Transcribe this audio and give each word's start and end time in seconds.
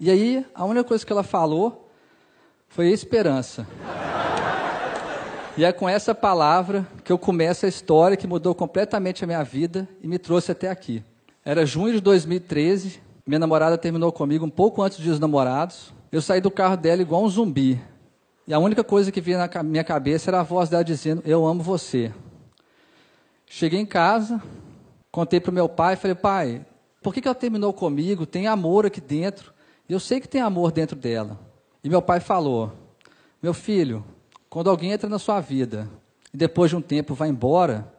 E 0.00 0.10
aí, 0.10 0.46
a 0.54 0.64
única 0.64 0.82
coisa 0.82 1.04
que 1.04 1.12
ela 1.12 1.22
falou 1.22 1.90
foi 2.68 2.88
esperança. 2.88 3.66
E 5.58 5.64
é 5.64 5.70
com 5.72 5.86
essa 5.86 6.14
palavra 6.14 6.88
que 7.04 7.12
eu 7.12 7.18
começo 7.18 7.66
a 7.66 7.68
história 7.68 8.16
que 8.16 8.26
mudou 8.26 8.54
completamente 8.54 9.22
a 9.22 9.26
minha 9.26 9.42
vida 9.42 9.86
e 10.00 10.08
me 10.08 10.18
trouxe 10.18 10.52
até 10.52 10.70
aqui. 10.70 11.04
Era 11.44 11.66
junho 11.66 11.92
de 11.92 12.00
2013, 12.00 12.98
minha 13.26 13.38
namorada 13.38 13.76
terminou 13.76 14.10
comigo 14.10 14.46
um 14.46 14.50
pouco 14.50 14.80
antes 14.80 14.98
dos 15.00 15.20
namorados. 15.20 15.92
Eu 16.10 16.22
saí 16.22 16.40
do 16.40 16.50
carro 16.50 16.78
dela 16.78 17.02
igual 17.02 17.22
um 17.22 17.28
zumbi. 17.28 17.78
E 18.46 18.54
a 18.54 18.58
única 18.58 18.82
coisa 18.82 19.12
que 19.12 19.20
vinha 19.20 19.46
na 19.46 19.62
minha 19.62 19.84
cabeça 19.84 20.30
era 20.30 20.40
a 20.40 20.42
voz 20.42 20.70
dela 20.70 20.82
dizendo: 20.82 21.22
Eu 21.26 21.46
amo 21.46 21.62
você. 21.62 22.10
Cheguei 23.44 23.78
em 23.78 23.86
casa, 23.86 24.40
contei 25.12 25.40
para 25.40 25.50
o 25.50 25.54
meu 25.54 25.68
pai, 25.68 25.94
falei: 25.94 26.14
Pai, 26.14 26.64
por 27.02 27.12
que, 27.12 27.20
que 27.20 27.28
ela 27.28 27.34
terminou 27.34 27.70
comigo? 27.74 28.24
Tem 28.24 28.46
amor 28.46 28.86
aqui 28.86 29.00
dentro. 29.00 29.59
Eu 29.90 29.98
sei 29.98 30.20
que 30.20 30.28
tem 30.28 30.40
amor 30.40 30.70
dentro 30.70 30.94
dela. 30.94 31.36
E 31.82 31.88
meu 31.88 32.00
pai 32.00 32.20
falou: 32.20 32.72
Meu 33.42 33.52
filho, 33.52 34.04
quando 34.48 34.70
alguém 34.70 34.92
entra 34.92 35.08
na 35.08 35.18
sua 35.18 35.40
vida 35.40 35.90
e 36.32 36.36
depois 36.36 36.70
de 36.70 36.76
um 36.76 36.80
tempo 36.80 37.12
vai 37.12 37.28
embora, 37.28 37.92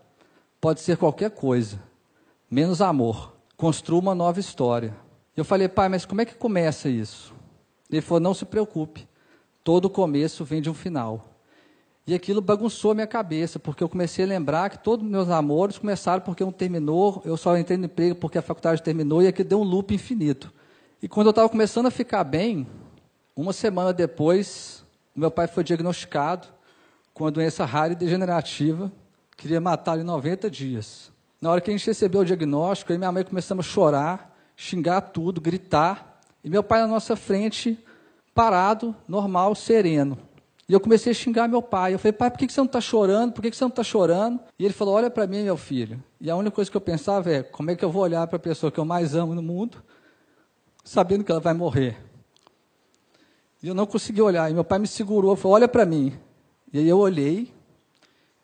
pode 0.61 0.79
ser 0.79 0.95
qualquer 0.95 1.31
coisa, 1.31 1.83
menos 2.49 2.81
amor. 2.81 3.35
Construa 3.57 3.99
uma 3.99 4.15
nova 4.15 4.39
história. 4.39 4.95
Eu 5.35 5.43
falei, 5.43 5.67
pai, 5.67 5.89
mas 5.89 6.05
como 6.05 6.21
é 6.21 6.25
que 6.25 6.33
começa 6.33 6.87
isso? 6.87 7.33
Ele 7.89 7.99
falou: 7.99 8.21
não 8.21 8.33
se 8.33 8.45
preocupe, 8.45 9.05
todo 9.61 9.89
começo 9.89 10.45
vem 10.45 10.61
de 10.61 10.69
um 10.69 10.73
final. 10.73 11.27
E 12.07 12.13
aquilo 12.13 12.39
bagunçou 12.39 12.91
a 12.91 12.95
minha 12.95 13.07
cabeça, 13.07 13.59
porque 13.59 13.83
eu 13.83 13.89
comecei 13.89 14.23
a 14.23 14.27
lembrar 14.29 14.69
que 14.69 14.79
todos 14.79 15.05
os 15.05 15.11
meus 15.11 15.29
amores 15.29 15.77
começaram 15.77 16.23
porque 16.23 16.41
um 16.41 16.53
terminou, 16.53 17.21
eu 17.25 17.35
só 17.35 17.57
entrei 17.57 17.77
no 17.77 17.85
emprego 17.85 18.15
porque 18.15 18.37
a 18.37 18.41
faculdade 18.41 18.81
terminou, 18.81 19.21
e 19.21 19.27
aquilo 19.27 19.49
deu 19.49 19.59
um 19.59 19.65
loop 19.65 19.93
infinito. 19.93 20.53
E 21.01 21.07
quando 21.07 21.27
eu 21.27 21.31
estava 21.31 21.49
começando 21.49 21.87
a 21.87 21.91
ficar 21.91 22.23
bem, 22.23 22.67
uma 23.35 23.53
semana 23.53 23.91
depois, 23.91 24.85
meu 25.15 25.31
pai 25.31 25.47
foi 25.47 25.63
diagnosticado 25.63 26.47
com 27.11 27.23
uma 27.23 27.31
doença 27.31 27.65
rara 27.65 27.93
e 27.93 27.95
degenerativa, 27.95 28.91
queria 29.35 29.59
matar 29.59 29.97
em 29.97 30.03
90 30.03 30.47
dias. 30.47 31.11
Na 31.41 31.49
hora 31.49 31.59
que 31.59 31.71
a 31.71 31.73
gente 31.73 31.87
recebeu 31.87 32.21
o 32.21 32.25
diagnóstico, 32.25 32.91
aí 32.91 32.99
minha 32.99 33.11
mãe 33.11 33.23
começamos 33.23 33.65
a 33.65 33.69
chorar, 33.69 34.37
xingar 34.55 35.01
tudo, 35.01 35.41
gritar, 35.41 36.21
e 36.43 36.49
meu 36.51 36.61
pai 36.61 36.81
na 36.81 36.87
nossa 36.87 37.15
frente, 37.15 37.83
parado, 38.35 38.95
normal, 39.07 39.55
sereno. 39.55 40.19
E 40.69 40.73
eu 40.73 40.79
comecei 40.79 41.13
a 41.13 41.15
xingar 41.15 41.47
meu 41.47 41.63
pai. 41.63 41.95
Eu 41.95 41.99
falei, 41.99 42.13
pai, 42.13 42.29
por 42.29 42.37
que 42.37 42.47
você 42.47 42.59
não 42.59 42.67
está 42.67 42.79
chorando? 42.79 43.33
Por 43.33 43.41
que 43.41 43.51
você 43.51 43.63
não 43.63 43.69
está 43.69 43.83
chorando? 43.83 44.39
E 44.57 44.65
ele 44.65 44.73
falou, 44.73 44.93
olha 44.93 45.09
para 45.09 45.25
mim, 45.25 45.41
meu 45.41 45.57
filho. 45.57 46.01
E 46.19 46.29
a 46.29 46.35
única 46.35 46.53
coisa 46.55 46.69
que 46.69 46.77
eu 46.77 46.81
pensava 46.81 47.31
é, 47.31 47.41
como 47.41 47.71
é 47.71 47.75
que 47.75 47.83
eu 47.83 47.89
vou 47.89 48.03
olhar 48.03 48.27
para 48.27 48.37
a 48.37 48.39
pessoa 48.39 48.71
que 48.71 48.79
eu 48.79 48.85
mais 48.85 49.15
amo 49.15 49.33
no 49.33 49.41
mundo, 49.41 49.83
sabendo 50.83 51.23
que 51.23 51.31
ela 51.31 51.41
vai 51.41 51.53
morrer? 51.53 51.97
E 53.61 53.67
eu 53.67 53.73
não 53.73 53.85
consegui 53.85 54.21
olhar. 54.21 54.49
E 54.49 54.53
meu 54.53 54.63
pai 54.63 54.79
me 54.79 54.87
segurou, 54.87 55.35
falou: 55.35 55.55
Olha 55.55 55.67
para 55.67 55.85
mim. 55.85 56.17
E 56.73 56.79
aí 56.79 56.87
eu 56.87 56.97
olhei, 56.97 57.53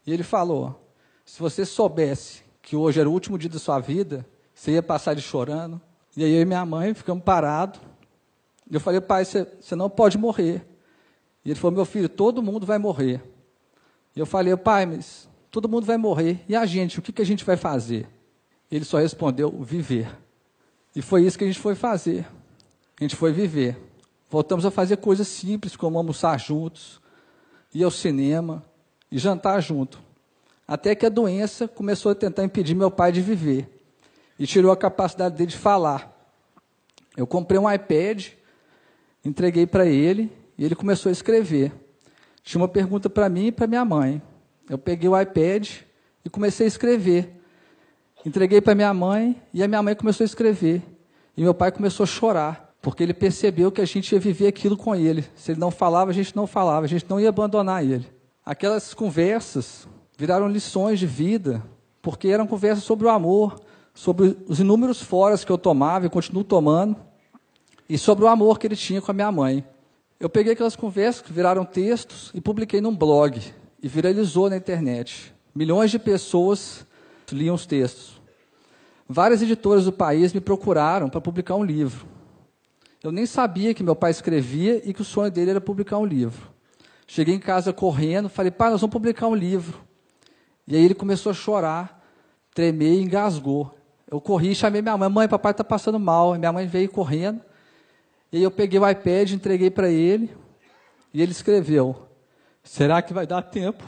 e 0.06 0.14
ele 0.14 0.24
falou: 0.24 0.80
Se 1.26 1.40
você 1.40 1.66
soubesse 1.66 2.44
que 2.62 2.76
hoje 2.76 3.00
era 3.00 3.10
o 3.10 3.14
último 3.14 3.38
dia 3.38 3.50
da 3.50 3.60
sua 3.60 3.80
vida, 3.80 4.26
você 4.54 4.72
ia 4.72 4.84
passar 4.84 5.14
de 5.14 5.22
chorando. 5.22 5.82
E 6.16 6.24
aí 6.24 6.34
eu 6.34 6.42
e 6.42 6.46
minha 6.46 6.66
mãe 6.66 6.94
ficamos 6.94 7.24
parados. 7.24 7.80
E 8.70 8.76
eu 8.76 8.80
falei: 8.80 9.02
Pai, 9.02 9.26
você, 9.26 9.48
não 9.76 9.90
pode 9.90 10.18
morrer. 10.18 10.66
E 11.44 11.50
ele 11.50 11.60
falou: 11.60 11.76
Meu 11.76 11.86
filho, 11.86 12.10
todo 12.10 12.44
mundo 12.44 12.66
vai 12.66 12.78
morrer. 12.78 13.22
E 14.16 14.20
eu 14.20 14.26
falei: 14.26 14.56
Pai, 14.56 14.86
mas 14.86 15.28
todo 15.50 15.68
mundo 15.68 15.86
vai 15.86 15.98
morrer. 15.98 16.44
E 16.48 16.56
a 16.56 16.66
gente, 16.66 17.00
o 17.00 17.02
que, 17.02 17.12
que 17.12 17.22
a 17.22 17.26
gente 17.26 17.44
vai 17.44 17.58
fazer? 17.58 18.08
Ele 18.70 18.86
só 18.86 19.00
respondeu: 19.00 19.52
Viver. 19.62 20.27
E 20.98 21.02
foi 21.04 21.24
isso 21.24 21.38
que 21.38 21.44
a 21.44 21.48
gente 21.48 21.60
foi 21.60 21.76
fazer. 21.76 22.26
A 23.00 23.04
gente 23.04 23.16
foi 23.16 23.32
viver. 23.32 23.78
Voltamos 24.28 24.66
a 24.66 24.72
fazer 24.72 24.98
coisas 24.98 25.28
simples, 25.28 25.76
como 25.76 25.96
almoçar 25.96 26.40
juntos, 26.40 27.00
ir 27.72 27.84
ao 27.84 27.92
cinema 27.92 28.66
e 29.12 29.20
jantar 29.20 29.62
junto. 29.62 30.02
Até 30.68 30.96
que 30.96 31.06
a 31.06 31.10
doença 31.10 31.68
começou 31.68 32.12
a 32.12 32.16
tentar 32.16 32.44
impedir 32.44 32.74
meu 32.74 32.90
pai 32.90 33.12
de 33.12 33.22
viver 33.22 33.70
e 34.40 34.48
tirou 34.48 34.72
a 34.72 34.76
capacidade 34.76 35.36
dele 35.36 35.52
de 35.52 35.58
falar. 35.58 36.12
Eu 37.16 37.28
comprei 37.28 37.60
um 37.60 37.72
iPad, 37.72 38.30
entreguei 39.24 39.68
para 39.68 39.86
ele 39.86 40.36
e 40.58 40.66
ele 40.66 40.74
começou 40.74 41.12
a 41.12 41.14
escrever. 41.14 41.72
Tinha 42.42 42.60
uma 42.60 42.68
pergunta 42.68 43.08
para 43.08 43.30
mim 43.30 43.46
e 43.46 43.52
para 43.52 43.68
minha 43.68 43.86
mãe. 43.86 44.20
Eu 44.68 44.80
peguei 44.80 45.08
o 45.08 45.22
iPad 45.22 45.70
e 46.26 46.30
comecei 46.32 46.66
a 46.66 46.68
escrever. 46.68 47.37
Entreguei 48.28 48.60
para 48.60 48.76
minha 48.76 48.94
mãe 48.94 49.42
e 49.54 49.64
a 49.64 49.70
minha 49.70 49.82
mãe 49.82 49.96
começou 49.96 50.26
a 50.26 50.26
escrever. 50.26 50.84
E 51.38 51.42
meu 51.42 51.54
pai 51.54 51.72
começou 51.72 52.04
a 52.04 52.08
chorar 52.08 52.76
porque 52.82 53.02
ele 53.02 53.14
percebeu 53.14 53.72
que 53.72 53.80
a 53.80 53.86
gente 53.86 54.12
ia 54.12 54.20
viver 54.20 54.48
aquilo 54.48 54.76
com 54.76 54.94
ele. 54.94 55.24
Se 55.34 55.54
ele 55.54 55.62
não 55.62 55.72
falava, 55.72 56.12
a 56.12 56.14
gente 56.14 56.36
não 56.36 56.46
falava, 56.46 56.86
a 56.86 56.90
gente 56.90 57.06
não 57.10 57.22
ia 57.22 57.30
abandonar 57.30 57.86
ele. 57.86 58.06
Aquelas 58.46 58.94
conversas 58.94 59.88
viraram 60.18 60.50
lições 60.50 61.00
de 61.00 61.08
vida, 61.08 61.64
porque 62.02 62.28
eram 62.28 62.46
conversas 62.46 62.84
sobre 62.84 63.08
o 63.08 63.10
amor, 63.10 63.62
sobre 63.94 64.36
os 64.46 64.60
inúmeros 64.60 65.02
foras 65.02 65.46
que 65.46 65.52
eu 65.52 65.58
tomava 65.58 66.06
e 66.06 66.10
continuo 66.10 66.44
tomando, 66.44 66.98
e 67.88 67.98
sobre 67.98 68.26
o 68.26 68.28
amor 68.28 68.60
que 68.60 68.68
ele 68.68 68.76
tinha 68.76 69.02
com 69.02 69.10
a 69.10 69.14
minha 69.14 69.32
mãe. 69.32 69.64
Eu 70.20 70.30
peguei 70.30 70.52
aquelas 70.52 70.76
conversas 70.76 71.22
que 71.22 71.32
viraram 71.32 71.64
textos 71.64 72.30
e 72.34 72.42
publiquei 72.42 72.82
num 72.82 72.94
blog, 72.94 73.40
e 73.82 73.88
viralizou 73.88 74.50
na 74.50 74.58
internet. 74.58 75.34
Milhões 75.56 75.92
de 75.92 75.98
pessoas 75.98 76.86
liam 77.32 77.56
os 77.56 77.66
textos. 77.66 78.17
Várias 79.08 79.42
editoras 79.42 79.86
do 79.86 79.92
país 79.92 80.34
me 80.34 80.42
procuraram 80.42 81.10
para 81.10 81.22
publicar 81.22 81.56
um 81.56 81.64
livro. 81.64 82.06
Eu 83.04 83.12
nem 83.12 83.26
sabia 83.26 83.74
que 83.74 83.84
meu 83.84 83.96
pai 83.96 84.12
escrevia 84.12 84.82
e 84.84 84.94
que 84.94 85.02
o 85.02 85.06
sonho 85.06 85.32
dele 85.32 85.52
era 85.52 85.62
publicar 85.62 85.98
um 85.98 86.06
livro. 86.06 86.52
Cheguei 87.08 87.34
em 87.36 87.40
casa 87.40 87.72
correndo, 87.72 88.28
falei, 88.28 88.52
pai, 88.52 88.70
nós 88.70 88.82
vamos 88.82 88.92
publicar 88.92 89.28
um 89.28 89.36
livro. 89.36 89.82
E 90.68 90.76
aí 90.76 90.84
ele 90.84 90.94
começou 90.94 91.30
a 91.30 91.34
chorar, 91.34 92.04
tremer 92.54 92.96
e 92.96 93.02
engasgou. 93.02 93.74
Eu 94.10 94.20
corri 94.20 94.52
e 94.52 94.56
chamei 94.56 94.82
minha 94.82 94.98
mãe, 94.98 95.10
mãe, 95.10 95.28
papai 95.28 95.52
está 95.52 95.64
passando 95.64 96.00
mal. 96.00 96.36
minha 96.38 96.52
mãe 96.52 96.68
veio 96.68 96.90
correndo. 96.90 97.42
E 98.32 98.38
aí 98.38 98.44
eu 98.44 98.52
peguei 98.52 98.78
o 98.78 98.90
iPad, 98.90 99.32
entreguei 99.32 99.70
para 99.70 99.90
ele, 99.90 100.36
e 101.14 101.22
ele 101.22 101.32
escreveu, 101.32 101.96
será 102.62 103.02
que 103.02 103.14
vai 103.14 103.26
dar 103.26 103.42
tempo? 103.42 103.84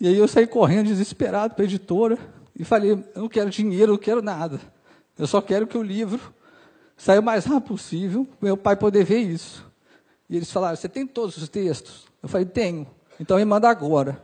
E 0.00 0.08
aí 0.08 0.16
eu 0.16 0.26
saí 0.26 0.46
correndo, 0.46 0.86
desesperado, 0.86 1.54
para 1.54 1.64
a 1.64 1.66
editora, 1.66 2.18
e 2.58 2.64
falei, 2.64 2.92
eu 2.92 3.04
não 3.14 3.28
quero 3.28 3.50
dinheiro, 3.50 3.92
eu 3.92 3.94
não 3.94 3.98
quero 3.98 4.22
nada. 4.22 4.60
Eu 5.18 5.26
só 5.26 5.40
quero 5.40 5.66
que 5.66 5.76
o 5.76 5.82
livro 5.82 6.20
Saiu 7.00 7.22
o 7.22 7.24
mais 7.24 7.46
rápido 7.46 7.68
possível, 7.68 8.28
meu 8.42 8.58
pai 8.58 8.76
poder 8.76 9.04
ver 9.04 9.20
isso. 9.20 9.66
E 10.28 10.36
eles 10.36 10.52
falaram: 10.52 10.76
Você 10.76 10.86
tem 10.86 11.06
todos 11.06 11.34
os 11.38 11.48
textos? 11.48 12.04
Eu 12.22 12.28
falei: 12.28 12.44
Tenho. 12.44 12.86
Então 13.18 13.38
me 13.38 13.44
manda 13.46 13.70
agora. 13.70 14.22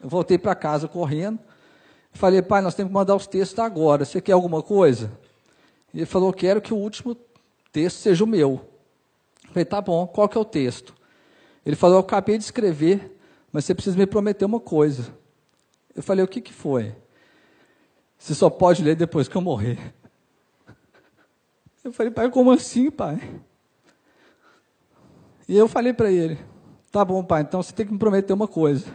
Eu 0.00 0.08
voltei 0.08 0.38
para 0.38 0.54
casa 0.54 0.86
correndo. 0.86 1.40
Falei: 2.12 2.40
Pai, 2.40 2.62
nós 2.62 2.76
temos 2.76 2.90
que 2.90 2.94
mandar 2.94 3.16
os 3.16 3.26
textos 3.26 3.58
agora. 3.58 4.04
Você 4.04 4.20
quer 4.20 4.30
alguma 4.30 4.62
coisa? 4.62 5.10
E 5.92 5.98
ele 5.98 6.06
falou: 6.06 6.32
Quero 6.32 6.62
que 6.62 6.72
o 6.72 6.76
último 6.76 7.16
texto 7.72 7.96
seja 7.96 8.22
o 8.22 8.28
meu. 8.28 8.60
Eu 9.42 9.48
falei: 9.48 9.64
Tá 9.64 9.80
bom, 9.80 10.06
qual 10.06 10.28
que 10.28 10.38
é 10.38 10.40
o 10.40 10.44
texto? 10.44 10.94
Ele 11.66 11.74
falou: 11.74 11.96
Eu 11.96 12.00
acabei 12.02 12.38
de 12.38 12.44
escrever, 12.44 13.18
mas 13.50 13.64
você 13.64 13.74
precisa 13.74 13.98
me 13.98 14.06
prometer 14.06 14.44
uma 14.44 14.60
coisa. 14.60 15.12
Eu 15.96 16.02
falei: 16.04 16.24
O 16.24 16.28
que, 16.28 16.40
que 16.40 16.52
foi? 16.52 16.94
Você 18.18 18.34
só 18.34 18.48
pode 18.48 18.82
ler 18.82 18.96
depois 18.96 19.28
que 19.28 19.36
eu 19.36 19.40
morrer. 19.40 19.94
Eu 21.82 21.92
falei, 21.92 22.10
pai, 22.10 22.30
como 22.30 22.50
assim, 22.50 22.90
pai? 22.90 23.20
E 25.46 25.54
eu 25.56 25.68
falei 25.68 25.92
para 25.92 26.10
ele, 26.10 26.38
tá 26.90 27.04
bom, 27.04 27.22
pai, 27.22 27.42
então 27.42 27.62
você 27.62 27.72
tem 27.72 27.84
que 27.84 27.92
me 27.92 27.98
prometer 27.98 28.32
uma 28.32 28.48
coisa. 28.48 28.86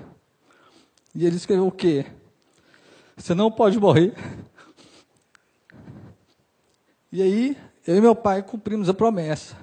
E 1.13 1.25
ele 1.25 1.35
escreveu 1.35 1.67
o 1.67 1.71
quê? 1.71 2.05
Você 3.15 3.35
não 3.35 3.51
pode 3.51 3.79
morrer. 3.79 4.15
E 7.11 7.21
aí, 7.21 7.57
eu 7.85 7.97
e 7.97 8.01
meu 8.01 8.15
pai 8.15 8.41
cumprimos 8.41 8.89
a 8.89 8.93
promessa. 8.93 9.55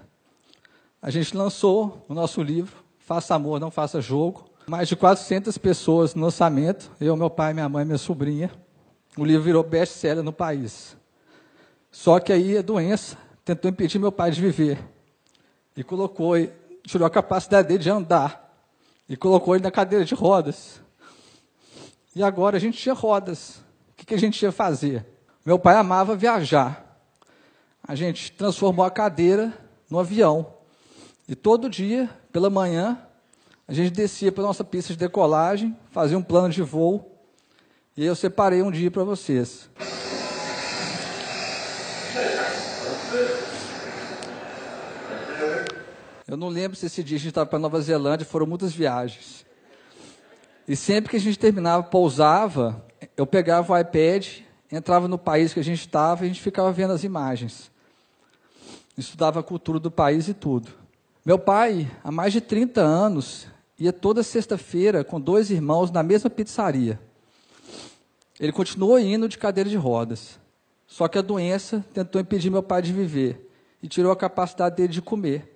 A 1.01 1.11
gente 1.11 1.37
lançou 1.37 2.05
o 2.09 2.15
nosso 2.15 2.43
livro, 2.43 2.85
Faça 2.99 3.35
Amor, 3.35 3.59
Não 3.61 3.71
Faça 3.71 4.01
Jogo. 4.01 4.51
Mais 4.67 4.89
de 4.89 4.97
400 4.97 5.57
pessoas 5.59 6.15
no 6.15 6.23
lançamento, 6.23 6.91
eu, 7.01 7.17
meu 7.17 7.31
pai, 7.31 7.55
minha 7.55 7.69
mãe, 7.69 7.85
minha 7.85 7.99
sobrinha. 7.99 8.51
O 9.17 9.25
livro 9.25 9.43
virou 9.43 9.63
best-seller 9.63 10.23
no 10.23 10.33
país. 10.33 10.97
Só 11.91 12.21
que 12.21 12.33
aí 12.33 12.59
a 12.59 12.63
doença 12.63 13.17
tentou 13.45 13.71
impedir 13.71 13.99
meu 13.99 14.13
pai 14.13 14.31
de 14.31 14.41
viver. 14.41 14.79
E 15.75 15.83
colocou, 15.83 16.35
tirou 16.85 17.07
a 17.07 17.11
capacidade 17.11 17.69
dele 17.69 17.83
de 17.83 17.91
andar. 17.91 18.55
E 19.09 19.17
colocou 19.17 19.55
ele 19.55 19.65
na 19.65 19.71
cadeira 19.71 20.05
de 20.05 20.15
rodas. 20.15 20.83
E 22.15 22.23
agora 22.23 22.57
a 22.57 22.61
gente 22.61 22.79
tinha 22.79 22.95
rodas. 22.95 23.57
O 23.91 23.95
que, 23.97 24.07
que 24.07 24.15
a 24.15 24.19
gente 24.19 24.43
ia 24.43 24.53
fazer? 24.53 25.07
Meu 25.45 25.59
pai 25.59 25.77
amava 25.77 26.15
viajar. 26.15 27.01
A 27.87 27.95
gente 27.95 28.33
transformou 28.33 28.85
a 28.85 28.91
cadeira 28.91 29.53
no 29.89 29.99
avião. 29.99 30.55
E 31.29 31.35
todo 31.35 31.71
dia, 31.71 32.11
pela 32.31 32.51
manhã, 32.51 32.99
a 33.67 33.73
gente 33.73 33.91
descia 33.91 34.31
para 34.31 34.45
a 34.45 34.47
nossa 34.49 34.63
pista 34.65 34.93
de 34.93 34.99
decolagem, 34.99 35.77
fazia 35.91 36.19
um 36.19 36.23
plano 36.23 36.51
de 36.51 36.63
voo. 36.63 37.16
E 37.97 38.05
eu 38.05 38.15
separei 38.15 38.63
um 38.63 38.71
dia 38.71 38.91
para 38.91 39.05
vocês. 39.05 39.71
Eu 46.29 46.37
não 46.37 46.49
lembro 46.49 46.77
se 46.77 46.85
esse 46.85 47.03
dia 47.03 47.17
a 47.17 47.19
gente 47.19 47.29
estava 47.31 47.47
para 47.47 47.59
Nova 47.59 47.81
Zelândia, 47.81 48.27
foram 48.27 48.47
muitas 48.47 48.75
viagens. 48.75 49.47
E 50.69 50.77
sempre 50.77 51.11
que 51.11 51.17
a 51.17 51.21
gente 51.21 51.39
terminava, 51.39 51.85
pousava, 51.85 52.85
eu 53.17 53.27
pegava 53.27 53.73
o 53.73 53.79
iPad, 53.79 54.41
entrava 54.71 55.09
no 55.09 55.17
país 55.17 55.55
que 55.55 55.61
a 55.61 55.65
gente 55.65 55.81
estava 55.81 56.23
e 56.23 56.27
a 56.27 56.29
gente 56.29 56.43
ficava 56.43 56.71
vendo 56.73 56.93
as 56.93 57.03
imagens. 57.03 57.71
Estudava 58.99 59.41
a 59.41 59.43
cultura 59.43 59.81
do 59.81 59.91
país 59.91 60.29
e 60.29 60.35
tudo. 60.35 60.71
Meu 61.25 61.39
pai, 61.39 61.91
há 62.05 62.13
mais 62.13 62.35
de 62.35 62.43
30 62.43 62.83
anos, 62.83 63.47
ia 63.79 63.93
toda 63.93 64.23
sexta-feira 64.23 65.03
com 65.03 65.19
dois 65.19 65.51
irmãos 65.51 65.91
na 65.91 66.03
mesma 66.03 66.29
pizzaria. 66.29 67.01
Ele 68.39 68.53
continuou 68.53 68.99
indo 68.99 69.29
de 69.29 69.39
cadeira 69.39 69.69
de 69.69 69.77
rodas. 69.77 70.39
Só 70.87 71.09
que 71.09 71.19
a 71.19 71.23
doença 71.23 71.85
tentou 71.93 72.21
impedir 72.21 72.51
meu 72.51 72.63
pai 72.63 72.83
de 72.83 72.93
viver 72.93 73.51
e 73.83 73.89
tirou 73.89 74.13
a 74.13 74.17
capacidade 74.17 74.77
dele 74.77 74.93
de 74.93 75.03
comer. 75.03 75.53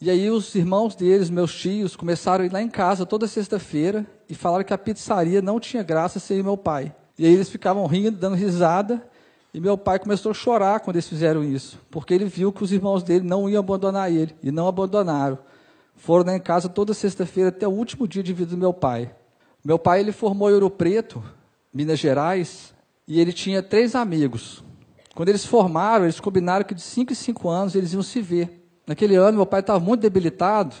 E 0.00 0.08
aí 0.08 0.30
os 0.30 0.54
irmãos 0.54 0.94
deles, 0.94 1.28
meus 1.28 1.54
tios, 1.54 1.96
começaram 1.96 2.42
a 2.42 2.46
ir 2.46 2.52
lá 2.52 2.62
em 2.62 2.68
casa 2.68 3.04
toda 3.04 3.26
sexta-feira 3.26 4.06
e 4.28 4.34
falaram 4.34 4.64
que 4.64 4.72
a 4.72 4.78
pizzaria 4.78 5.42
não 5.42 5.60
tinha 5.60 5.82
graça 5.82 6.18
sem 6.18 6.42
meu 6.42 6.56
pai. 6.56 6.94
E 7.18 7.26
aí 7.26 7.34
eles 7.34 7.50
ficavam 7.50 7.84
rindo, 7.86 8.16
dando 8.16 8.34
risada, 8.34 9.06
e 9.52 9.60
meu 9.60 9.76
pai 9.76 9.98
começou 9.98 10.30
a 10.30 10.34
chorar 10.34 10.80
quando 10.80 10.96
eles 10.96 11.08
fizeram 11.08 11.44
isso, 11.44 11.78
porque 11.90 12.14
ele 12.14 12.24
viu 12.24 12.50
que 12.50 12.62
os 12.62 12.72
irmãos 12.72 13.02
dele 13.02 13.26
não 13.26 13.46
iam 13.46 13.60
abandonar 13.60 14.10
ele, 14.10 14.34
e 14.42 14.50
não 14.50 14.66
abandonaram. 14.66 15.38
Foram 15.96 16.24
lá 16.24 16.36
em 16.36 16.40
casa 16.40 16.68
toda 16.68 16.94
sexta-feira 16.94 17.50
até 17.50 17.68
o 17.68 17.70
último 17.70 18.08
dia 18.08 18.22
de 18.22 18.32
vida 18.32 18.52
do 18.52 18.56
meu 18.56 18.72
pai. 18.72 19.14
Meu 19.62 19.78
pai 19.78 20.00
ele 20.00 20.12
formou 20.12 20.48
em 20.48 20.54
Ouro 20.54 20.70
Preto, 20.70 21.22
Minas 21.72 21.98
Gerais, 21.98 22.74
e 23.06 23.20
ele 23.20 23.32
tinha 23.32 23.62
três 23.62 23.94
amigos. 23.94 24.64
Quando 25.14 25.28
eles 25.28 25.44
formaram, 25.44 26.04
eles 26.04 26.20
combinaram 26.20 26.64
que 26.64 26.74
de 26.74 26.80
cinco 26.80 27.12
em 27.12 27.16
cinco 27.16 27.48
anos 27.48 27.74
eles 27.74 27.92
iam 27.92 28.02
se 28.02 28.20
ver. 28.20 28.68
Naquele 28.86 29.16
ano, 29.16 29.38
meu 29.38 29.46
pai 29.46 29.60
estava 29.60 29.78
muito 29.78 30.00
debilitado 30.00 30.74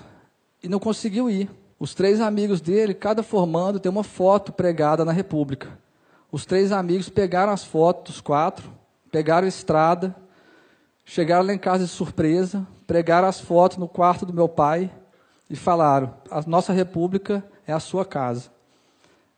e 0.62 0.68
não 0.68 0.78
conseguiu 0.78 1.30
ir. 1.30 1.50
Os 1.78 1.94
três 1.94 2.20
amigos 2.20 2.60
dele, 2.60 2.92
cada 2.92 3.22
formando, 3.22 3.80
tem 3.80 3.90
uma 3.90 4.04
foto 4.04 4.52
pregada 4.52 5.04
na 5.04 5.12
República. 5.12 5.78
Os 6.30 6.44
três 6.44 6.72
amigos 6.72 7.08
pegaram 7.08 7.52
as 7.52 7.64
fotos, 7.64 8.16
os 8.16 8.20
quatro, 8.20 8.70
pegaram 9.10 9.46
a 9.46 9.48
estrada, 9.48 10.14
chegaram 11.04 11.46
lá 11.46 11.52
em 11.52 11.58
casa 11.58 11.84
de 11.84 11.90
surpresa, 11.90 12.66
pregaram 12.86 13.26
as 13.26 13.40
fotos 13.40 13.78
no 13.78 13.88
quarto 13.88 14.26
do 14.26 14.32
meu 14.32 14.48
pai 14.48 14.90
e 15.48 15.56
falaram: 15.56 16.14
A 16.30 16.42
nossa 16.46 16.72
República 16.72 17.44
é 17.66 17.72
a 17.72 17.80
sua 17.80 18.04
casa. 18.04 18.50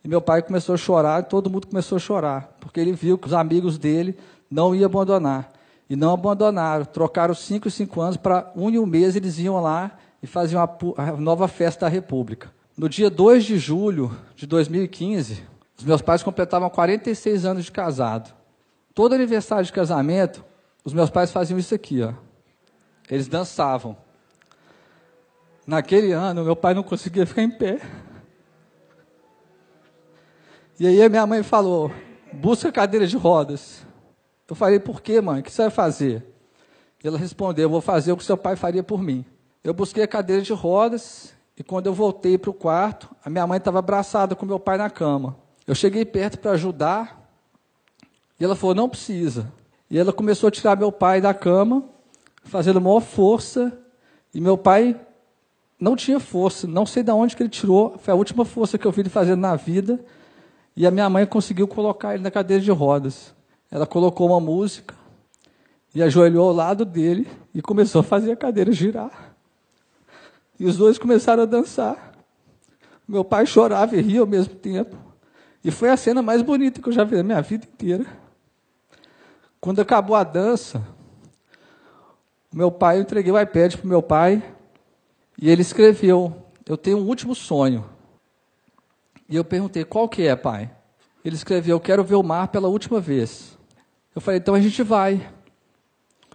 E 0.04 0.08
meu 0.08 0.20
pai 0.20 0.42
começou 0.42 0.74
a 0.74 0.78
chorar, 0.78 1.22
e 1.22 1.26
todo 1.26 1.48
mundo 1.48 1.66
começou 1.66 1.96
a 1.96 2.00
chorar, 2.00 2.56
porque 2.60 2.80
ele 2.80 2.92
viu 2.92 3.16
que 3.16 3.26
os 3.26 3.32
amigos 3.32 3.78
dele 3.78 4.16
não 4.50 4.74
iam 4.74 4.86
abandonar. 4.86 5.52
E 5.88 5.94
não 5.94 6.14
abandonaram, 6.14 6.84
trocaram 6.84 7.34
cinco 7.34 7.68
e 7.68 7.70
cinco 7.70 8.00
anos 8.00 8.16
para 8.16 8.50
um 8.56 8.70
e 8.70 8.78
um 8.78 8.86
mês 8.86 9.14
eles 9.14 9.38
iam 9.38 9.60
lá 9.60 9.92
e 10.22 10.26
faziam 10.26 10.62
a, 10.62 11.12
nova 11.12 11.46
festa 11.46 11.86
da 11.86 11.88
República. 11.88 12.50
No 12.76 12.88
dia 12.88 13.10
2 13.10 13.44
de 13.44 13.58
julho 13.58 14.16
de 14.34 14.46
2015, 14.46 15.42
os 15.76 15.84
meus 15.84 16.00
pais 16.00 16.22
completavam 16.22 16.70
46 16.70 17.44
anos 17.44 17.64
de 17.64 17.72
casado. 17.72 18.32
Todo 18.94 19.14
aniversário 19.14 19.64
de 19.64 19.72
casamento, 19.72 20.44
os 20.84 20.92
meus 20.92 21.10
pais 21.10 21.30
faziam 21.30 21.58
isso 21.58 21.74
aqui, 21.74 22.02
ó. 22.02 22.12
Eles 23.10 23.28
dançavam. 23.28 23.96
Naquele 25.66 26.12
ano, 26.12 26.44
meu 26.44 26.56
pai 26.56 26.72
não 26.72 26.82
conseguia 26.82 27.26
ficar 27.26 27.42
em 27.42 27.50
pé. 27.50 27.80
E 30.78 30.86
aí 30.86 31.02
a 31.02 31.08
minha 31.08 31.26
mãe 31.26 31.42
falou: 31.42 31.90
busca 32.32 32.72
cadeira 32.72 33.06
de 33.06 33.16
rodas. 33.16 33.84
Eu 34.48 34.56
falei, 34.56 34.78
por 34.78 35.00
quê, 35.00 35.18
mãe? 35.18 35.40
O 35.40 35.42
que 35.42 35.50
você 35.50 35.62
vai 35.62 35.70
fazer? 35.70 36.22
E 37.02 37.08
ela 37.08 37.16
respondeu, 37.16 37.64
eu 37.64 37.70
vou 37.70 37.80
fazer 37.80 38.12
o 38.12 38.16
que 38.16 38.24
seu 38.24 38.36
pai 38.36 38.54
faria 38.54 38.82
por 38.82 39.00
mim. 39.00 39.24
Eu 39.64 39.72
busquei 39.72 40.02
a 40.04 40.08
cadeira 40.08 40.42
de 40.42 40.52
rodas 40.52 41.32
e 41.56 41.62
quando 41.62 41.86
eu 41.86 41.94
voltei 41.94 42.36
para 42.36 42.50
o 42.50 42.54
quarto, 42.54 43.08
a 43.24 43.30
minha 43.30 43.46
mãe 43.46 43.56
estava 43.56 43.78
abraçada 43.78 44.34
com 44.34 44.44
meu 44.44 44.60
pai 44.60 44.76
na 44.76 44.90
cama. 44.90 45.36
Eu 45.66 45.74
cheguei 45.74 46.04
perto 46.04 46.38
para 46.38 46.50
ajudar 46.52 47.22
e 48.38 48.44
ela 48.44 48.54
falou, 48.54 48.74
não 48.74 48.88
precisa. 48.88 49.50
E 49.90 49.98
ela 49.98 50.12
começou 50.12 50.48
a 50.48 50.50
tirar 50.50 50.76
meu 50.76 50.92
pai 50.92 51.20
da 51.20 51.32
cama, 51.32 51.84
fazendo 52.44 52.80
maior 52.80 53.00
força, 53.00 53.78
e 54.34 54.40
meu 54.40 54.58
pai 54.58 55.00
não 55.78 55.96
tinha 55.96 56.20
força, 56.20 56.66
não 56.66 56.84
sei 56.84 57.02
de 57.02 57.10
onde 57.10 57.36
que 57.36 57.42
ele 57.42 57.50
tirou, 57.50 57.96
foi 57.98 58.12
a 58.12 58.16
última 58.16 58.44
força 58.44 58.76
que 58.76 58.86
eu 58.86 58.92
vi 58.92 59.00
ele 59.02 59.08
fazendo 59.08 59.40
na 59.40 59.56
vida, 59.56 60.04
e 60.76 60.86
a 60.86 60.90
minha 60.90 61.08
mãe 61.08 61.26
conseguiu 61.26 61.68
colocar 61.68 62.14
ele 62.14 62.22
na 62.22 62.30
cadeira 62.30 62.62
de 62.62 62.70
rodas. 62.70 63.34
Ela 63.70 63.86
colocou 63.86 64.28
uma 64.28 64.40
música 64.40 64.94
e 65.94 66.02
ajoelhou 66.02 66.48
ao 66.48 66.54
lado 66.54 66.84
dele 66.84 67.28
e 67.54 67.60
começou 67.60 68.00
a 68.00 68.04
fazer 68.04 68.32
a 68.32 68.36
cadeira 68.36 68.72
girar. 68.72 69.34
E 70.58 70.64
os 70.64 70.76
dois 70.76 70.98
começaram 70.98 71.42
a 71.42 71.46
dançar. 71.46 72.12
Meu 73.06 73.24
pai 73.24 73.46
chorava 73.46 73.96
e 73.96 74.00
ria 74.00 74.20
ao 74.20 74.26
mesmo 74.26 74.54
tempo. 74.54 74.96
E 75.64 75.70
foi 75.70 75.90
a 75.90 75.96
cena 75.96 76.22
mais 76.22 76.42
bonita 76.42 76.80
que 76.80 76.88
eu 76.88 76.92
já 76.92 77.04
vi 77.04 77.16
na 77.16 77.22
minha 77.22 77.42
vida 77.42 77.66
inteira. 77.66 78.06
Quando 79.60 79.80
acabou 79.80 80.16
a 80.16 80.24
dança, 80.24 80.82
meu 82.52 82.70
pai, 82.70 82.98
eu 82.98 83.02
entreguei 83.02 83.32
o 83.32 83.40
iPad 83.40 83.76
para 83.76 83.88
meu 83.88 84.02
pai 84.02 84.42
e 85.40 85.48
ele 85.48 85.62
escreveu: 85.62 86.34
Eu 86.66 86.76
tenho 86.76 86.98
um 86.98 87.06
último 87.06 87.34
sonho. 87.34 87.91
E 89.28 89.36
eu 89.36 89.44
perguntei: 89.44 89.84
Qual 89.84 90.08
que 90.08 90.26
é, 90.26 90.36
pai? 90.36 90.70
Ele 91.24 91.36
escreveu: 91.36 91.76
Eu 91.76 91.80
quero 91.80 92.04
ver 92.04 92.16
o 92.16 92.22
mar 92.22 92.48
pela 92.48 92.68
última 92.68 93.00
vez. 93.00 93.58
Eu 94.14 94.20
falei, 94.20 94.38
então 94.38 94.54
a 94.54 94.60
gente 94.60 94.82
vai. 94.82 95.26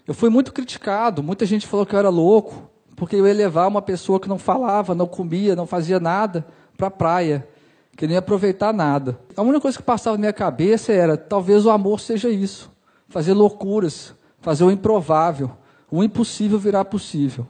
Eu 0.08 0.14
fui 0.14 0.30
muito 0.30 0.52
criticado, 0.52 1.22
muita 1.22 1.46
gente 1.46 1.68
falou 1.68 1.86
que 1.86 1.94
eu 1.94 2.00
era 2.00 2.10
louco, 2.10 2.70
porque 2.96 3.16
eu 3.16 3.28
ia 3.28 3.34
levar 3.34 3.68
uma 3.68 3.82
pessoa 3.82 4.20
que 4.20 4.28
não 4.28 4.40
falava, 4.40 4.96
não 4.96 5.06
comia, 5.06 5.56
não 5.56 5.68
fazia 5.68 6.00
nada 6.00 6.48
para 6.76 6.88
a 6.88 6.92
praia, 6.92 7.48
que 7.96 8.08
nem 8.08 8.14
ia 8.14 8.20
aproveitar 8.20 8.74
nada. 8.74 9.20
A 9.36 9.42
única 9.42 9.62
coisa 9.62 9.78
que 9.78 9.84
passava 9.84 10.18
na 10.18 10.22
minha 10.22 10.34
cabeça 10.34 10.92
era, 10.92 11.18
talvez 11.18 11.66
o 11.66 11.70
amor 11.70 12.00
seja 12.00 12.30
isso, 12.30 12.72
fazer 13.10 13.34
loucuras, 13.34 14.16
fazer 14.40 14.64
o 14.64 14.72
improvável, 14.72 15.52
o 15.92 16.04
impossível 16.04 16.58
virar 16.58 16.86
possível. 16.86 17.46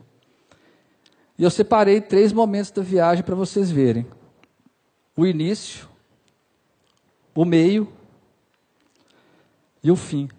E 1.37 1.43
eu 1.43 1.49
separei 1.49 2.01
três 2.01 2.33
momentos 2.33 2.71
da 2.71 2.81
viagem 2.81 3.23
para 3.23 3.35
vocês 3.35 3.71
verem: 3.71 4.05
o 5.17 5.25
início, 5.25 5.89
o 7.33 7.43
meio 7.43 7.91
e 9.83 9.89
o 9.89 9.95
fim. 9.95 10.29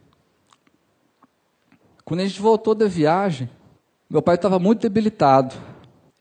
Quando 2.04 2.20
a 2.20 2.26
gente 2.26 2.40
voltou 2.40 2.76
da 2.76 2.86
viagem, 2.86 3.50
meu 4.08 4.22
pai 4.22 4.36
estava 4.36 4.58
muito 4.60 4.80
debilitado. 4.80 5.56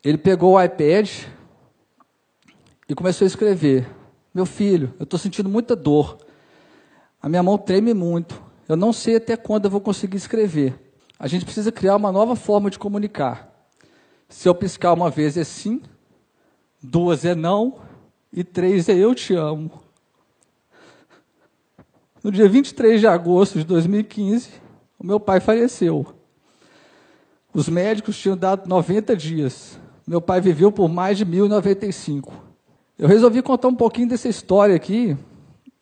Ele 0.02 0.18
pegou 0.18 0.54
o 0.54 0.62
iPad 0.62 1.08
e 2.88 2.94
começou 2.96 3.24
a 3.24 3.28
escrever: 3.28 3.88
Meu 4.34 4.44
filho, 4.44 4.92
eu 4.98 5.04
estou 5.04 5.18
sentindo 5.18 5.48
muita 5.48 5.76
dor. 5.76 6.18
A 7.22 7.28
minha 7.28 7.42
mão 7.42 7.56
treme 7.56 7.94
muito. 7.94 8.42
Eu 8.68 8.76
não 8.76 8.92
sei 8.92 9.16
até 9.16 9.36
quando 9.36 9.66
eu 9.66 9.70
vou 9.70 9.80
conseguir 9.80 10.16
escrever. 10.16 10.92
A 11.18 11.28
gente 11.28 11.44
precisa 11.44 11.70
criar 11.70 11.96
uma 11.96 12.12
nova 12.12 12.34
forma 12.34 12.70
de 12.70 12.78
comunicar. 12.78 13.48
Se 14.28 14.48
eu 14.48 14.54
piscar 14.54 14.92
uma 14.92 15.10
vez 15.10 15.36
é 15.36 15.44
sim, 15.44 15.80
duas 16.82 17.24
é 17.24 17.34
não 17.34 17.87
e 18.32 18.44
três 18.44 18.88
é 18.88 18.94
eu 18.94 19.14
te 19.14 19.34
amo. 19.34 19.70
No 22.22 22.32
dia 22.32 22.48
23 22.48 23.00
de 23.00 23.06
agosto 23.06 23.58
de 23.58 23.64
2015, 23.64 24.50
o 24.98 25.06
meu 25.06 25.20
pai 25.20 25.40
faleceu. 25.40 26.06
Os 27.54 27.68
médicos 27.68 28.18
tinham 28.18 28.36
dado 28.36 28.68
90 28.68 29.16
dias. 29.16 29.78
Meu 30.06 30.20
pai 30.20 30.40
viveu 30.40 30.70
por 30.70 30.88
mais 30.88 31.16
de 31.16 31.24
1095. 31.24 32.32
Eu 32.98 33.06
resolvi 33.06 33.42
contar 33.42 33.68
um 33.68 33.74
pouquinho 33.74 34.08
dessa 34.08 34.28
história 34.28 34.74
aqui, 34.74 35.16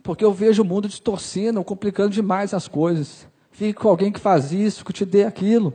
porque 0.03 0.25
eu 0.25 0.33
vejo 0.33 0.63
o 0.63 0.65
mundo 0.65 0.89
distorcendo, 0.89 1.65
complicando 1.65 2.11
demais 2.11 2.53
as 2.53 2.69
coisas. 2.69 3.27
Fique 3.51 3.73
com 3.73 3.89
alguém 3.89 4.13
que 4.13 4.21
faz 4.21 4.53
isso, 4.53 4.85
que 4.85 4.93
te 4.93 5.05
dê 5.05 5.25
aquilo. 5.25 5.73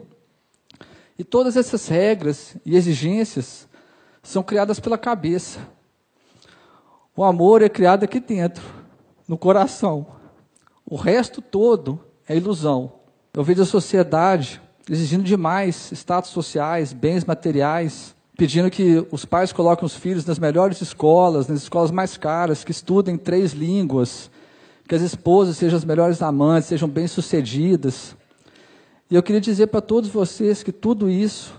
E 1.17 1.23
todas 1.23 1.57
essas 1.57 1.87
regras 1.87 2.55
e 2.65 2.75
exigências 2.75 3.67
são 4.21 4.43
criadas 4.43 4.79
pela 4.79 4.97
cabeça. 4.97 5.59
O 7.15 7.25
amor 7.25 7.61
é 7.61 7.67
criado 7.67 8.03
aqui 8.03 8.21
dentro, 8.21 8.63
no 9.27 9.37
coração. 9.37 10.07
O 10.85 10.95
resto 10.95 11.41
todo 11.41 11.99
é 12.27 12.37
ilusão. 12.37 12.93
Eu 13.33 13.43
vejo 13.43 13.61
a 13.61 13.65
sociedade 13.65 14.61
exigindo 14.89 15.23
demais 15.23 15.91
status 15.91 16.31
sociais, 16.31 16.93
bens 16.93 17.25
materiais, 17.25 18.15
pedindo 18.37 18.71
que 18.71 19.05
os 19.11 19.25
pais 19.25 19.51
coloquem 19.51 19.85
os 19.85 19.95
filhos 19.95 20.25
nas 20.25 20.39
melhores 20.39 20.81
escolas, 20.81 21.47
nas 21.47 21.63
escolas 21.63 21.91
mais 21.91 22.15
caras, 22.15 22.63
que 22.63 22.71
estudem 22.71 23.17
três 23.17 23.51
línguas, 23.51 24.31
que 24.87 24.95
as 24.95 25.01
esposas 25.01 25.57
sejam 25.57 25.77
as 25.77 25.85
melhores 25.85 26.21
amantes, 26.21 26.69
sejam 26.69 26.87
bem-sucedidas. 26.87 28.15
E 29.09 29.15
eu 29.15 29.21
queria 29.21 29.41
dizer 29.41 29.67
para 29.67 29.81
todos 29.81 30.09
vocês 30.09 30.63
que 30.63 30.71
tudo 30.71 31.09
isso 31.09 31.53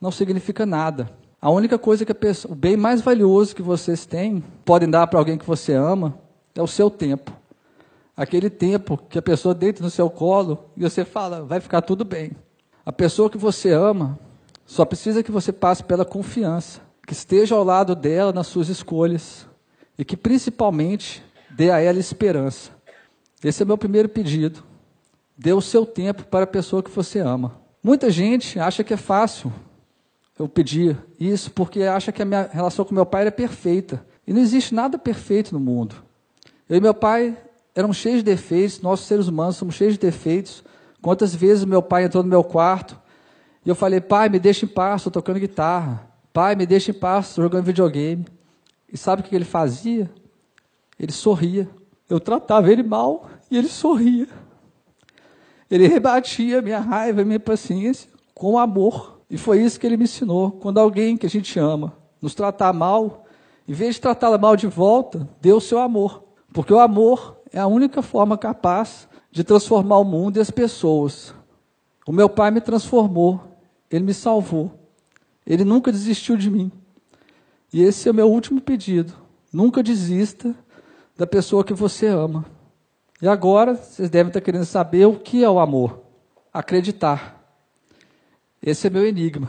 não 0.00 0.10
significa 0.10 0.64
nada. 0.64 1.10
A 1.40 1.50
única 1.50 1.78
coisa 1.78 2.04
que 2.04 2.14
pessoa, 2.14 2.52
o 2.52 2.54
bem 2.56 2.76
mais 2.76 3.00
valioso 3.00 3.54
que 3.54 3.62
vocês 3.62 4.06
têm, 4.06 4.42
podem 4.64 4.88
dar 4.88 5.06
para 5.06 5.18
alguém 5.18 5.36
que 5.36 5.46
você 5.46 5.74
ama, 5.74 6.18
é 6.54 6.62
o 6.62 6.66
seu 6.66 6.90
tempo. 6.90 7.32
Aquele 8.16 8.48
tempo 8.48 8.96
que 8.96 9.18
a 9.18 9.22
pessoa 9.22 9.54
deita 9.54 9.82
no 9.82 9.90
seu 9.90 10.08
colo 10.08 10.70
e 10.76 10.82
você 10.82 11.04
fala, 11.04 11.42
vai 11.42 11.60
ficar 11.60 11.82
tudo 11.82 12.04
bem. 12.04 12.32
A 12.84 12.92
pessoa 12.92 13.28
que 13.28 13.36
você 13.36 13.72
ama 13.72 14.18
Só 14.66 14.84
precisa 14.84 15.22
que 15.22 15.30
você 15.30 15.52
passe 15.52 15.84
pela 15.84 16.04
confiança, 16.04 16.80
que 17.06 17.12
esteja 17.12 17.54
ao 17.54 17.62
lado 17.62 17.94
dela 17.94 18.32
nas 18.32 18.48
suas 18.48 18.68
escolhas 18.68 19.46
e 19.96 20.04
que 20.04 20.16
principalmente 20.16 21.22
dê 21.50 21.70
a 21.70 21.78
ela 21.78 22.00
esperança. 22.00 22.72
Esse 23.44 23.62
é 23.62 23.66
meu 23.66 23.78
primeiro 23.78 24.08
pedido. 24.08 24.64
Dê 25.38 25.52
o 25.52 25.60
seu 25.60 25.86
tempo 25.86 26.24
para 26.24 26.44
a 26.44 26.48
pessoa 26.48 26.82
que 26.82 26.90
você 26.90 27.20
ama. 27.20 27.60
Muita 27.80 28.10
gente 28.10 28.58
acha 28.58 28.82
que 28.82 28.92
é 28.92 28.96
fácil 28.96 29.52
eu 30.38 30.48
pedir 30.48 30.98
isso 31.18 31.50
porque 31.50 31.82
acha 31.82 32.12
que 32.12 32.22
a 32.22 32.24
minha 32.24 32.48
relação 32.52 32.84
com 32.84 32.94
meu 32.94 33.06
pai 33.06 33.26
é 33.26 33.30
perfeita. 33.30 34.04
E 34.26 34.32
não 34.32 34.40
existe 34.40 34.74
nada 34.74 34.98
perfeito 34.98 35.52
no 35.52 35.60
mundo. 35.60 35.94
Eu 36.68 36.76
e 36.76 36.80
meu 36.80 36.92
pai 36.92 37.36
eram 37.74 37.92
cheios 37.92 38.18
de 38.18 38.24
defeitos, 38.24 38.80
nós 38.80 39.00
seres 39.00 39.28
humanos 39.28 39.56
somos 39.56 39.74
cheios 39.74 39.94
de 39.94 40.00
defeitos. 40.00 40.64
Quantas 41.00 41.34
vezes 41.34 41.64
meu 41.64 41.82
pai 41.82 42.04
entrou 42.04 42.22
no 42.22 42.28
meu 42.28 42.42
quarto 42.42 42.98
e 43.64 43.68
eu 43.68 43.74
falei, 43.74 44.00
pai, 44.00 44.28
me 44.28 44.38
deixa 44.38 44.64
em 44.64 44.68
paz, 44.68 45.00
estou 45.00 45.12
tocando 45.12 45.40
guitarra. 45.40 46.08
Pai, 46.32 46.54
me 46.54 46.66
deixa 46.66 46.90
em 46.90 46.94
paz, 46.94 47.28
estou 47.28 47.44
jogando 47.44 47.64
videogame. 47.64 48.26
E 48.92 48.96
sabe 48.96 49.22
o 49.22 49.24
que 49.24 49.34
ele 49.34 49.44
fazia? 49.44 50.10
Ele 50.98 51.12
sorria. 51.12 51.68
Eu 52.08 52.20
tratava 52.20 52.70
ele 52.70 52.82
mal 52.82 53.28
e 53.50 53.56
ele 53.56 53.68
sorria. 53.68 54.28
Ele 55.70 55.88
rebatia 55.88 56.62
minha 56.62 56.78
raiva, 56.78 57.24
minha 57.24 57.40
paciência 57.40 58.08
com 58.34 58.58
amor. 58.58 59.15
E 59.28 59.36
foi 59.36 59.62
isso 59.62 59.78
que 59.78 59.86
ele 59.86 59.96
me 59.96 60.04
ensinou. 60.04 60.52
Quando 60.52 60.78
alguém 60.78 61.16
que 61.16 61.26
a 61.26 61.30
gente 61.30 61.58
ama 61.58 61.92
nos 62.20 62.34
tratar 62.34 62.72
mal, 62.72 63.24
em 63.68 63.72
vez 63.72 63.96
de 63.96 64.00
tratá-la 64.00 64.38
mal 64.38 64.56
de 64.56 64.66
volta, 64.66 65.28
dê 65.40 65.52
o 65.52 65.60
seu 65.60 65.78
amor. 65.78 66.24
Porque 66.52 66.72
o 66.72 66.78
amor 66.78 67.36
é 67.52 67.58
a 67.58 67.66
única 67.66 68.02
forma 68.02 68.38
capaz 68.38 69.08
de 69.30 69.44
transformar 69.44 69.98
o 69.98 70.04
mundo 70.04 70.36
e 70.36 70.40
as 70.40 70.50
pessoas. 70.50 71.34
O 72.06 72.12
meu 72.12 72.28
pai 72.28 72.50
me 72.50 72.60
transformou, 72.60 73.40
ele 73.90 74.04
me 74.04 74.14
salvou. 74.14 74.72
Ele 75.46 75.64
nunca 75.64 75.92
desistiu 75.92 76.36
de 76.36 76.50
mim. 76.50 76.72
E 77.72 77.82
esse 77.82 78.08
é 78.08 78.10
o 78.10 78.14
meu 78.14 78.30
último 78.30 78.60
pedido. 78.60 79.12
Nunca 79.52 79.82
desista 79.82 80.54
da 81.16 81.26
pessoa 81.26 81.64
que 81.64 81.74
você 81.74 82.06
ama. 82.06 82.44
E 83.20 83.28
agora, 83.28 83.74
vocês 83.74 84.10
devem 84.10 84.28
estar 84.28 84.40
querendo 84.40 84.64
saber 84.64 85.06
o 85.06 85.18
que 85.18 85.42
é 85.42 85.48
o 85.48 85.58
amor. 85.58 86.02
Acreditar. 86.52 87.35
Esse 88.66 88.88
é 88.88 88.90
meu 88.90 89.06
enigma. 89.06 89.48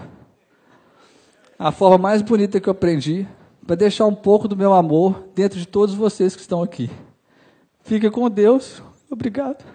A 1.58 1.72
forma 1.72 1.98
mais 1.98 2.22
bonita 2.22 2.60
que 2.60 2.70
eu 2.70 2.72
aprendi 2.72 3.28
para 3.66 3.76
deixar 3.76 4.06
um 4.06 4.14
pouco 4.14 4.48
do 4.48 4.56
meu 4.56 4.74
amor 4.74 5.28
dentro 5.34 5.58
de 5.58 5.68
todos 5.68 5.96
vocês 5.96 6.36
que 6.36 6.42
estão 6.42 6.62
aqui. 6.62 6.88
Fica 7.82 8.12
com 8.12 8.30
Deus. 8.30 8.80
Obrigado. 9.10 9.66